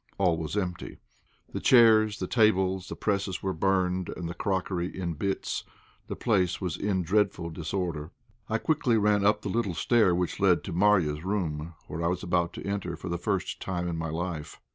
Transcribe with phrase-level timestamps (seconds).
[0.17, 0.97] All was empty.
[1.53, 5.63] The chairs, the tables, the presses were burned, and the crockery in bits;
[6.07, 8.09] the place was in dreadful disorder.
[8.49, 12.23] I quickly ran up the little stair which led to Marya's room, where I was
[12.23, 14.59] about to enter for the first time in my life.